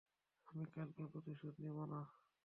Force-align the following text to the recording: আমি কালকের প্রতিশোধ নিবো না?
আমি 0.47 0.63
কালকের 0.73 1.07
প্রতিশোধ 1.07 1.53
নিবো 1.63 1.83
না? 1.85 1.99